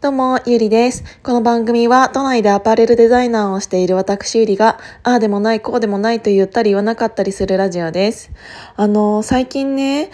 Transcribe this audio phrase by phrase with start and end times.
[0.00, 1.02] どうも、ゆりです。
[1.24, 8.30] この番組は都内でアパレルデザイナーをしている私ゆりが、ああでもない、こうでもないと言ったり言わなかったりするラジオです。
[8.76, 10.12] あの、最近ね、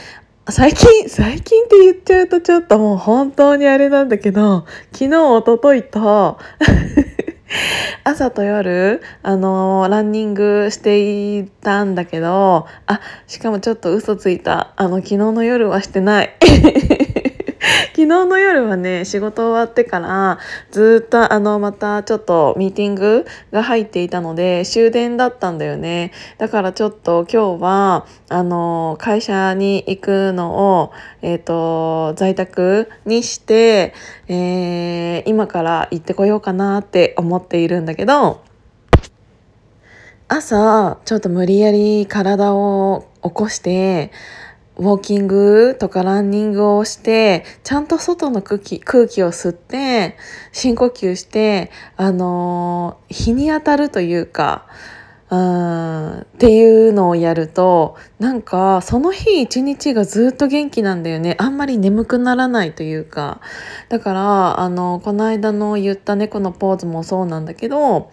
[0.49, 6.39] 最近、最近って言っちゃうとちょっともう本当にあれなんだけど、昨日、おとといと、
[8.05, 14.73] 朝と夜、あのランニングしていたんだけど、あ、しかもちょっと嘘ついた。
[14.77, 16.35] あの、昨日の夜はしてない。
[17.95, 20.41] 昨日の夜はね仕事終わってから
[20.73, 26.11] ずっとあのまたちょっとミーティングが入っていたので終電だったんだよね。
[26.39, 33.95] だからちょっと今日はあの会社に行くのを、えーと、在宅にして、
[34.27, 38.43] えー今から行ってこようかなって思っているんだけど
[40.29, 44.11] 朝ちょっと無理やり体を起こして
[44.77, 50.17] ウォーキングとかランニングをしてちゃんと外の空気空気を吸って
[50.53, 54.67] 深呼吸してあのー日に当たるというか
[55.31, 61.35] うんっていうのをやるとなんかその日一日がずっと元気なんだよね。
[61.39, 63.41] あんまり眠くならないというか。
[63.89, 68.11] だからあのこの間の言った猫のポーズもそうなんだけど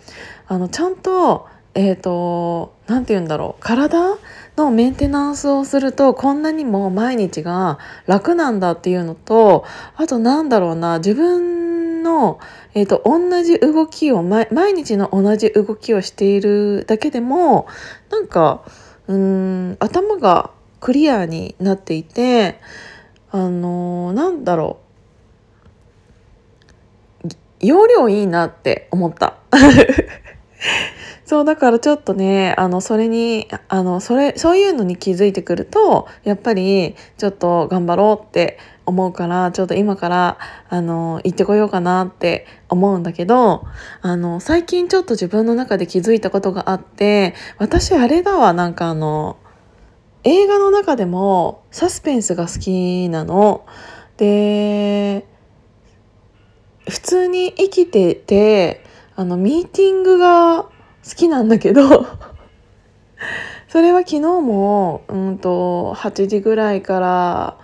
[0.48, 4.18] あのちゃんとえっ、と何て言うんだろう体
[4.58, 12.40] のメンテナンスをするとこんなにも毎日が楽なんだっていうのとあとなんだろうな自分の、
[12.74, 17.68] えー、と同じ動きを毎日の同じ動きをしているだけでも
[18.10, 18.64] なんか
[19.08, 22.60] うん頭がクリアになっていて
[23.32, 24.80] あのーなんだろ
[27.24, 27.30] う
[27.62, 29.38] 容量いいなって思った。
[31.26, 40.38] そうだからちょっとねあのそれにあのそれそういうのに気づいてくるとやっぱりちょっと頑張ろうって思うからちょっと今から
[40.70, 43.66] あの行ってこようかなって思うんだけど
[44.02, 49.38] あの最近ちょっと自分の中で気づいたことがあって私あれだわなんかあの
[50.24, 53.66] 映画の中でもサスペンスが好きなの。
[54.18, 55.26] で
[56.88, 58.84] 普通に生きてて
[59.16, 60.70] あのミーティングが
[61.08, 61.82] 好きなんだけど
[63.68, 67.58] それは昨日もうんと8時ぐらいから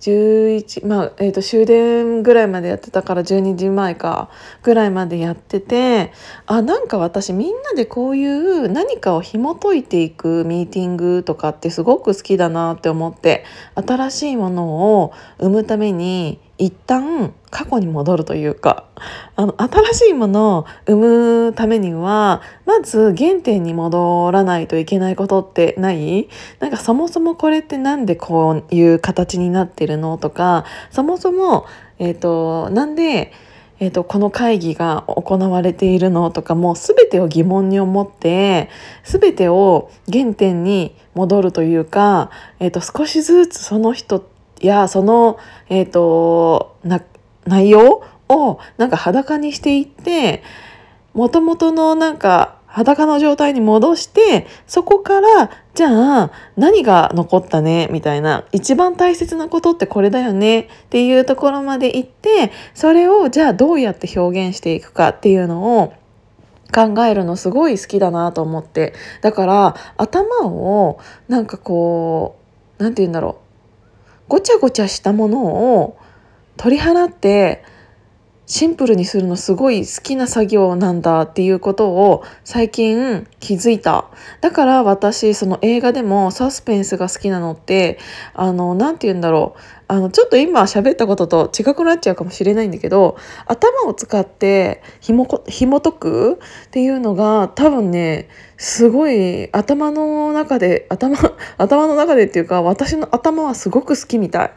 [0.00, 4.30] 11まあ、えー、と終電ぐらいまでやってたから12時前か
[4.62, 6.12] ぐらいまでやってて
[6.46, 18.86] あなんか私みんなでこういう何かを紐解いていくミーティングとかってすごく好きだなって思って新しいものを生むために一旦過去に戻るというか
[19.34, 20.96] あの新しいものを生
[21.48, 26.28] むためにはまず原点に戻らないといけないことってない？
[26.60, 31.66] なんかそもそもこれってなんでこういう形になってるのとかそもそも、
[31.98, 33.32] えー、となんで、
[33.78, 38.70] えー、とこの会議が行われているのとかもう全てを疑問に思って
[39.04, 42.30] 全てを原点に戻るというか、
[42.60, 44.26] えー、と少しずつその人
[44.60, 47.02] やその、えー、とな
[47.46, 50.42] 内容をなんか裸にしていって
[51.14, 65.94] もともとのなんか裸の状態に戻してそこからじゃあ何が残ったねみたいな一番大切なことってこれだよねっていうところまで行ってそれをじゃあどうやって表現していくかっていうのを
[66.74, 68.92] 考えるのすごい好きだなと思って。
[69.22, 72.38] だから頭をなんかこ
[72.78, 73.45] う何て言うんだろう。
[74.28, 75.44] ごちゃごちゃしたもの
[75.76, 75.98] を
[76.56, 77.64] 取り払って
[78.46, 84.06] シンプルにするのすごい好きな作業なんだっていうことを最近気づいた。
[84.40, 87.98] だから私その映画でもサスペンスが好きなのって
[88.34, 89.85] あの何て言うんだろう。
[89.88, 93.16] あのちょっと今喋ったことと違くなっちゃうかもしれないんだけど
[93.46, 96.32] 頭を使ってひもこ紐解く
[96.66, 101.16] っていうのが多分ねすごい頭の中で頭
[101.58, 104.50] 頭の中でっていうか私の頭はすごく好きみたい。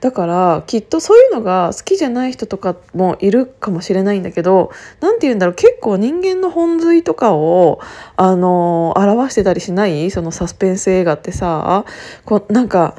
[0.00, 4.70] だからきっとそういうのが好きじゃない人とかもいるかもしれないんだけど
[5.00, 7.80] 何て言うんだろう結構人間の本髄とかを
[8.16, 10.10] あの表してたりしない？
[10.10, 11.84] そのサスペンス映画ってさ。
[12.24, 12.94] こうなんか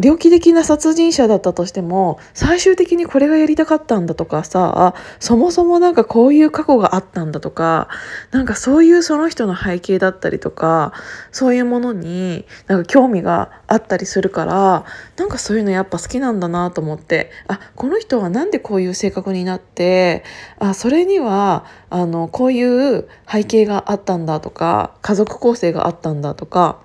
[0.00, 7.88] 猟奇的な殺人者だったとしても最終的にこれがやりたかったんだとかさそもそもなんかこういう過去があったんだとか
[8.32, 10.92] なんかそういうその人の背景だったりとか
[11.30, 14.84] そういうものになんか興味があったりするから
[15.16, 20.24] なんかそういうのやっぱ好きなんだなと思ってあこの人はなんでこういう性格になって
[20.58, 26.80] あそれにはあのこういう背景があったんだとか家族構成があったんだとか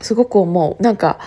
[0.00, 0.82] すごく思う。
[0.82, 1.18] なんか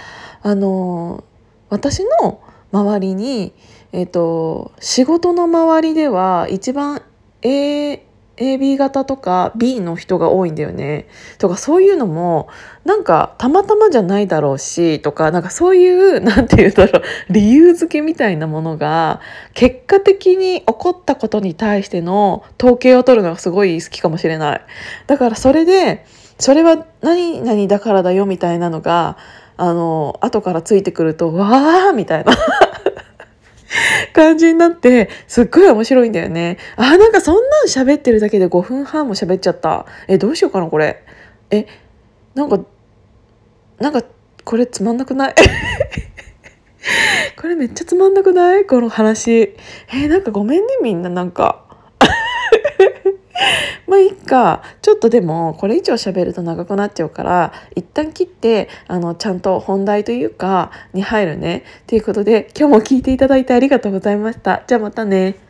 [0.46, 1.24] あの
[1.70, 2.40] 私の
[2.72, 3.52] 周りに
[3.92, 7.02] えっ、と仕事の周りでは一番
[7.42, 8.06] A
[8.38, 11.08] AB 型とか B の人が多いんだよね。
[11.40, 12.48] とかそういうのも
[12.84, 17.04] なんかたまたまじゃないだろうしとかなんかそういう なんて言うんだろう
[17.34, 19.22] 理由付けみたいなものが
[19.56, 24.62] 結果的に起こったことに対しての統計を取るのがすごい好きかもしれない。
[25.08, 26.06] だからそれで
[26.38, 29.18] それは何々だからだよみたいなのが
[29.58, 32.34] あの後からついてくるとわーみたいな
[34.14, 36.58] 感じになってすっごい面白いんだよね。
[36.78, 39.86] あなんかそんなん喋ってるだけで5分半も喋っちゃった。
[40.08, 41.04] えどうしようかなこれ。
[41.52, 41.66] え
[42.34, 42.60] なんか
[43.80, 44.04] なんか
[44.44, 45.36] これつまんなくない？
[47.40, 48.66] これめっちゃつまんなくない？
[48.66, 49.56] この話。
[49.94, 51.65] えなんかごめんねみんななんか。
[53.88, 54.64] まあいいか。
[54.82, 61.64] ちょっとでもこれ以上喋ると長くなっちゃうから一旦切ってあのちゃんと本題というかに入るね。
[61.88, 64.64] ということで今日も聞いていただいてありがとうございました。
[64.68, 65.45] じゃあまたね。